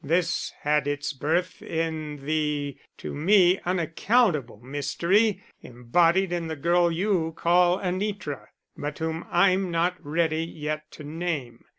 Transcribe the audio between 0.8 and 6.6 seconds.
its birth in the to me unaccountable mystery embodied in the